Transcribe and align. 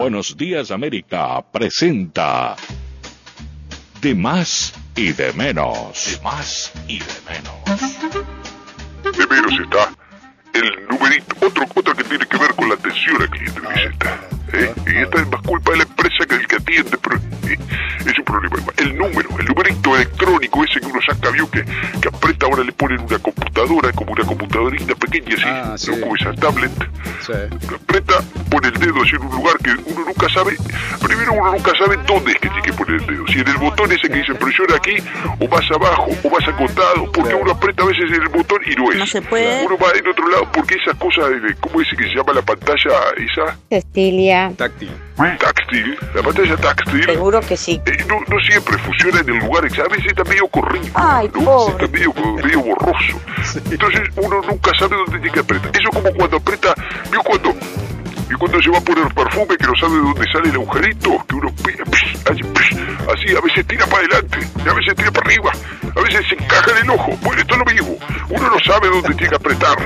Buenos 0.00 0.36
días 0.36 0.70
América 0.70 1.44
presenta 1.50 2.54
De 4.00 4.14
más 4.14 4.72
y 4.94 5.10
de 5.12 5.32
menos. 5.32 6.12
De 6.14 6.22
más 6.22 6.72
y 6.86 7.00
de 7.00 7.04
menos. 7.28 8.22
De 9.02 9.26
menos 9.26 9.52
está 9.60 9.92
el 10.54 10.86
numerito, 10.88 11.34
otro, 11.44 11.64
otro 11.74 11.94
que 11.96 12.04
tiene 12.04 12.24
que 12.26 12.36
ver 12.36 12.54
con 12.54 12.68
la 12.68 12.76
atención 12.76 13.22
al 13.22 13.28
cliente 13.28 13.60
de 13.60 13.68
visita. 13.68 14.20
¿eh? 14.52 14.74
Y 14.86 15.02
esta 15.02 15.20
es 15.20 15.28
más 15.30 15.42
culpa 15.42 15.72
de 15.72 15.78
la 15.78 15.82
empresa 15.82 16.26
que 16.28 16.34
del 16.36 16.46
que 16.46 16.56
atiende, 16.56 16.98
pero 16.98 17.16
eh, 17.16 17.58
problema. 18.28 18.72
El 18.76 18.96
número, 18.96 19.28
el 19.38 19.46
numerito 19.46 19.96
electrónico 19.96 20.64
ese 20.64 20.80
que 20.80 20.86
uno 20.86 21.00
saca, 21.04 21.30
vio 21.30 21.50
que, 21.50 21.64
que 21.64 22.08
aprieta, 22.08 22.46
ahora 22.46 22.62
le 22.62 22.72
ponen 22.72 23.00
una 23.00 23.18
computadora, 23.18 23.92
como 23.92 24.12
una 24.12 24.24
computadorita 24.24 24.94
pequeña 24.94 25.34
así, 25.34 25.44
Ah, 25.46 25.64
¿no? 25.70 25.78
sí. 25.78 25.90
como 26.00 26.16
esa 26.16 26.32
tablet. 26.34 26.70
Sí. 27.26 27.32
Lo 27.70 27.76
aprieta, 27.76 28.14
pone 28.50 28.68
el 28.68 28.74
dedo 28.74 29.02
así 29.02 29.16
en 29.16 29.22
un 29.22 29.32
lugar 29.32 29.56
que 29.58 29.70
uno 29.70 30.04
nunca 30.06 30.28
sabe. 30.28 30.56
Uno 31.02 31.14
nunca 31.34 31.72
sabe 31.78 31.96
dónde 32.06 32.32
es 32.32 32.38
que 32.38 32.48
tiene 32.48 32.62
que 32.62 32.72
poner 32.72 33.00
el 33.00 33.06
dedo. 33.06 33.26
Si 33.28 33.38
en 33.40 33.48
el 33.48 33.56
botón 33.56 33.92
ese 33.92 34.08
que 34.08 34.14
dice 34.16 34.34
presiona 34.34 34.76
aquí, 34.76 34.96
o 35.40 35.48
más 35.48 35.70
abajo, 35.70 36.08
o 36.22 36.30
más 36.30 36.48
acotado, 36.48 37.10
porque 37.12 37.34
uno 37.34 37.52
aprieta 37.52 37.82
a 37.82 37.86
veces 37.86 38.04
en 38.08 38.22
el 38.22 38.28
botón 38.28 38.60
y 38.66 38.74
no 38.74 38.90
es. 38.92 38.98
No 38.98 39.06
se 39.06 39.22
puede. 39.22 39.64
Uno 39.66 39.76
va 39.78 39.90
en 39.98 40.06
otro 40.06 40.28
lado 40.28 40.48
porque 40.52 40.74
esas 40.76 40.96
cosas, 40.96 41.30
de, 41.42 41.54
¿cómo 41.60 41.80
dice 41.80 41.96
que 41.96 42.04
se 42.04 42.14
llama 42.14 42.32
la 42.32 42.42
pantalla 42.42 42.90
esa? 43.16 43.56
Cecilia. 43.70 44.52
Táctil. 44.56 44.90
Táctil. 45.16 45.98
La 46.14 46.22
pantalla 46.22 46.56
táctil. 46.56 47.04
Seguro 47.04 47.40
que 47.40 47.56
sí. 47.56 47.80
eh, 47.86 48.04
no, 48.08 48.20
no 48.28 48.40
siempre 48.40 48.78
funciona 48.78 49.20
en 49.20 49.28
el 49.28 49.38
lugar 49.38 49.64
exacto, 49.64 49.92
a 49.92 49.96
veces 49.96 50.06
está 50.12 50.24
medio 50.24 50.46
corrido, 50.48 50.86
Ay, 50.94 51.28
¿no? 51.34 51.44
pobre. 51.44 51.72
está 51.84 51.88
medio, 51.88 52.14
medio 52.42 52.60
borroso. 52.62 53.20
Entonces 53.70 54.02
uno 54.16 54.40
nunca 54.48 54.70
sabe 54.78 54.96
dónde 54.96 55.18
tiene 55.18 55.32
que 55.32 55.40
apretar. 55.40 55.70
Cuando 58.58 58.62
se 58.62 58.70
va 58.70 58.78
a 58.78 58.80
poner 58.80 59.14
perfume 59.14 59.56
que 59.56 59.66
no 59.66 59.76
sabe 59.76 59.94
de 59.94 60.00
dónde 60.00 60.32
sale 60.32 60.48
el 60.48 60.54
agujerito, 60.54 61.24
que 61.28 61.34
uno 61.34 61.48
psh, 61.50 62.16
así, 62.26 63.36
a 63.36 63.40
veces 63.40 63.66
tira 63.66 63.86
para 63.86 63.98
adelante, 63.98 64.38
y 64.64 64.68
a 64.68 64.72
veces 64.74 64.94
tira 64.96 65.10
para 65.12 65.26
arriba, 65.28 65.52
a 65.94 66.00
veces 66.00 66.26
se 66.28 66.34
encaja 66.34 66.70
en 66.72 66.84
el 66.84 66.90
ojo. 66.90 67.16
Bueno, 67.22 67.40
esto 67.40 67.54
es 67.54 67.58
lo 67.58 67.64
mismo. 67.64 67.98
Uno 68.28 68.50
no 68.50 68.58
sabe 68.60 68.88
dónde 68.88 69.14
tiene 69.14 69.28
que 69.28 69.36
apretar 69.36 69.76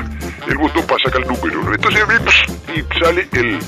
el 0.47 0.57
botón 0.57 0.87
para 0.87 1.03
sacar 1.05 1.23
el 1.23 1.29
número. 1.29 1.63
¿no? 1.63 1.75
Entonces 1.75 2.03
y 2.75 2.99
sale 2.99 3.29
el 3.33 3.59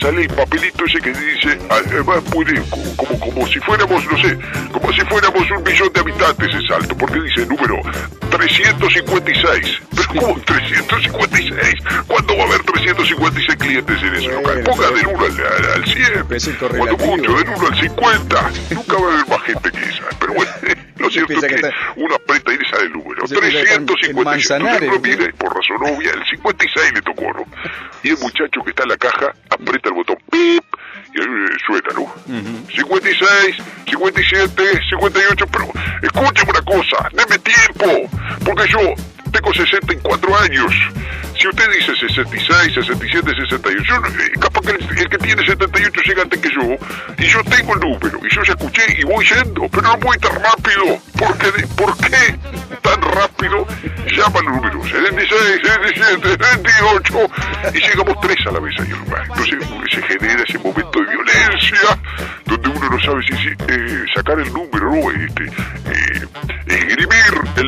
sale 0.00 0.22
el 0.22 0.28
papelito 0.28 0.84
ese 0.84 1.00
que 1.00 1.12
dice, 1.12 1.58
además 1.68 2.20
puede, 2.30 2.62
como, 2.70 2.96
como, 2.96 3.20
como 3.20 3.46
si 3.46 3.58
fuéramos, 3.60 4.04
no 4.10 4.18
sé, 4.18 4.38
como 4.72 4.92
si 4.92 5.00
fuéramos 5.02 5.50
un 5.50 5.62
millón 5.62 5.92
de 5.92 6.00
habitantes 6.00 6.54
ese 6.54 6.66
salto, 6.66 6.96
porque 6.96 7.20
dice 7.20 7.46
número 7.46 7.80
356. 8.36 9.80
Pero 9.96 10.20
¿cómo 10.20 10.40
356? 10.44 11.74
¿Cuándo 12.06 12.36
va 12.36 12.44
a 12.44 12.46
haber 12.46 12.62
356 12.62 13.56
clientes 13.58 14.02
en 14.02 14.14
ese 14.14 14.28
local? 14.28 14.62
Ponga 14.64 14.90
del 14.90 15.06
1 15.06 15.24
al, 15.24 15.72
al 15.74 15.84
100. 15.84 16.26
Es 16.30 16.46
el 16.48 16.56
Cuando 16.56 16.96
correlativo. 16.96 17.16
mucho, 17.16 17.32
del 17.38 17.48
1 17.48 17.66
al 17.68 17.80
50. 17.80 18.50
Nunca 18.70 18.96
va 18.96 19.08
a 19.08 19.12
haber 19.14 19.28
más 19.28 19.42
gente 19.42 19.70
que 19.72 19.84
esa. 19.84 20.02
Pero 20.20 20.34
bueno, 20.34 20.52
lo 20.98 21.10
cierto 21.10 21.32
es 21.34 21.40
que, 21.44 21.56
que 21.56 21.70
uno 21.96 22.14
aprieta 22.14 22.52
y 22.52 22.58
le 22.58 22.68
sale 22.68 22.82
el 22.84 22.92
número. 22.92 23.26
Se 23.26 23.34
piensa 23.38 23.50
que 23.58 23.62
está 23.62 23.74
en- 23.74 23.80
en 23.80 23.86
356. 23.86 24.24
Manzanares, 24.24 24.82
Entonces 24.82 24.88
uno 24.88 24.94
¿no? 24.94 25.00
mira 25.00 25.24
y 25.30 25.32
por 25.32 25.54
razón 25.56 25.76
obvia, 25.96 26.10
el 26.12 26.24
56 26.30 26.92
le 26.94 27.02
tocó, 27.02 27.32
¿no? 27.32 27.44
Y 28.02 28.08
el 28.10 28.18
muchacho 28.18 28.60
que 28.64 28.70
está 28.70 28.82
en 28.84 28.88
la 28.90 28.96
caja 28.96 29.32
aprieta 29.50 29.88
el 29.88 29.94
botón 29.94 30.16
¡pip! 30.30 30.62
y 31.14 31.20
eh, 31.20 31.24
suena, 31.66 31.88
¿no? 31.94 32.12
56, 32.74 33.56
57, 33.88 34.62
58, 34.90 35.45
porque 38.46 38.68
yo 38.70 38.78
tengo 39.32 39.52
64 39.52 40.38
años. 40.38 40.72
Si 41.38 41.46
usted 41.48 41.68
dice 41.78 41.94
66, 41.94 42.72
67, 42.74 43.30
68, 43.30 43.84
yo, 43.84 43.94
eh, 43.96 44.30
capaz 44.40 44.60
que 44.62 44.70
el, 44.70 45.08
que 45.10 45.18
tiene 45.18 45.44
78 45.44 46.00
llega 46.06 46.22
antes 46.22 46.40
que 46.40 46.48
yo, 46.48 46.62
y 47.18 47.24
yo 47.26 47.44
tengo 47.44 47.74
el 47.74 47.80
número, 47.80 48.18
y 48.24 48.34
yo 48.34 48.42
ya 48.42 48.52
escuché 48.54 48.82
y 48.98 49.04
voy 49.04 49.22
yendo, 49.26 49.68
pero 49.68 49.82
no 49.82 49.98
voy 49.98 50.16
tan 50.18 50.32
rápido. 50.42 50.98
¿Por 51.18 51.36
qué, 51.36 51.50
de- 51.52 51.66
¿por 51.76 51.94
qué 51.98 52.38
tan 52.80 53.02
rápido 53.02 53.66
llama 54.16 54.38
el 54.40 54.46
número? 54.46 54.82
76, 54.84 55.60
77, 55.62 56.28
78, 56.30 57.30
y 57.74 57.78
llegamos 57.80 58.16
tres 58.22 58.36
a 58.46 58.50
la 58.52 58.60
vez 58.60 58.74
hermano. 58.78 59.24
Entonces 59.36 59.90
se 59.90 60.02
genera 60.02 60.42
ese 60.48 60.58
momento 60.58 61.00
de 61.00 61.06
violencia, 61.10 61.98
donde 62.46 62.68
uno 62.70 62.88
no 62.88 63.00
sabe 63.00 63.22
si, 63.26 63.36
si, 63.36 63.48
eh, 63.68 64.04
sacar 64.14 64.40
el 64.40 64.50
número, 64.54 64.90
¿no? 64.90 65.10
Este, 65.10 65.44
eh, 65.44 66.26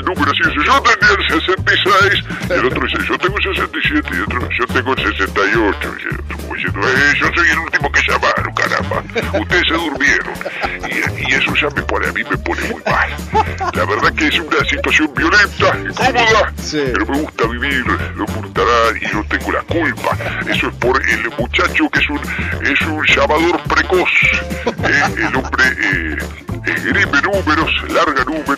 número 0.09 0.33
así, 0.33 0.43
dice, 0.49 0.67
yo 0.67 0.83
tenía 0.83 1.15
el 1.17 1.29
66, 1.29 2.25
y 2.49 2.53
el 2.53 2.65
otro 2.67 2.81
dice, 2.87 2.99
yo 3.09 3.19
tengo 3.19 3.37
el 3.39 3.43
67, 3.45 4.09
y 4.11 4.17
el 4.17 4.23
otro, 4.23 4.49
yo 4.59 4.67
tengo 4.67 4.93
el 4.93 4.99
68, 5.17 5.49
y 5.49 6.03
el 6.03 6.21
otro 6.21 6.37
como 6.39 6.55
diciendo, 6.55 6.81
eh, 6.89 7.15
yo 7.21 7.27
soy 7.35 7.49
el 7.51 7.59
último 7.59 7.93
que 7.93 8.01
llamaron, 8.09 8.55
caramba, 8.55 9.03
ustedes 9.41 9.63
se 9.69 9.75
durmieron, 9.75 10.35
y, 10.89 11.31
y 11.31 11.35
eso 11.35 11.55
ya 11.55 11.69
me 11.75 11.83
pone, 11.83 12.09
a 12.09 12.13
mí 12.13 12.23
me 12.31 12.39
pone 12.39 12.61
muy 12.73 12.83
mal. 12.85 13.11
La 13.75 13.85
verdad 13.85 14.13
que 14.15 14.27
es 14.29 14.39
una 14.41 14.65
situación 14.65 15.13
violenta, 15.15 15.77
incómoda, 15.79 16.53
Sí. 16.63 16.83
pero 16.93 17.07
me 17.07 17.19
gusta 17.19 17.47
vivir, 17.47 17.85
lo 18.15 18.25
oportunidad 18.25 18.95
y 19.01 19.15
no 19.15 19.25
tengo 19.25 19.53
la 19.53 19.63
culpa. 19.63 20.17
Eso 20.49 20.69
es 20.69 20.75
por 20.77 21.01
el 21.09 21.31
muchacho 21.39 21.89
que 21.91 21.99
es 22.01 22.11
un, 22.11 22.21
es 22.67 22.81
un 22.83 23.05
llamador 23.07 23.61
precoz. 23.65 24.11
Eh, 24.67 25.03
el 25.29 25.37
hombre 25.37 25.65
eh, 25.81 26.19
esgrime 26.67 27.23
números, 27.23 27.71
larga 27.91 28.25
números. 28.25 28.58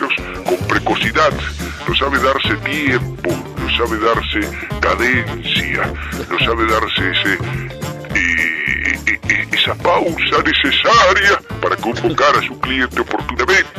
sabe 2.01 2.17
darse 2.17 2.55
tiempo, 2.65 3.29
no 3.29 3.77
sabe 3.77 3.99
darse 3.99 4.39
cadencia, 4.81 5.93
no 6.31 6.39
sabe 6.39 6.65
darse 6.65 7.11
ese... 7.11 7.33
eh, 8.15 8.99
eh, 9.05 9.19
eh, 9.29 9.47
esa 9.51 9.75
pausa 9.75 10.41
necesaria 10.43 11.39
para 11.61 11.75
convocar 11.75 12.35
a 12.37 12.41
su 12.41 12.59
cliente 12.59 13.01
oportunamente. 13.01 13.69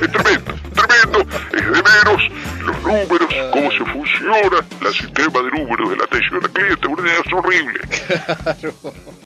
Es 0.00 0.12
tremendo, 0.12 0.54
tremendo, 0.72 1.26
es 1.52 1.64
de 1.64 1.82
menos 1.82 2.22
los 2.60 2.82
números, 2.84 3.34
cómo 3.52 3.72
se 3.72 3.84
funciona 3.86 4.64
el 4.80 4.94
sistema 4.94 5.42
de 5.42 5.50
números 5.50 5.90
de 5.90 5.96
la 5.96 6.04
atención 6.04 6.44
al 6.44 6.50
cliente, 6.52 6.86
es 7.26 7.32
horrible. 7.32 7.80